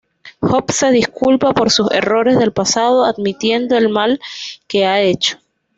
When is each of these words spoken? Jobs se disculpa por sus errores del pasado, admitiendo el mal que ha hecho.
Jobs 0.41 0.77
se 0.77 0.89
disculpa 0.89 1.53
por 1.53 1.69
sus 1.69 1.91
errores 1.91 2.39
del 2.39 2.51
pasado, 2.53 3.05
admitiendo 3.05 3.77
el 3.77 3.89
mal 3.89 4.19
que 4.67 4.87
ha 4.87 4.99
hecho. 4.99 5.37